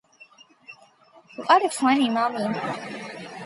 [1.45, 2.57] What a funny mummy!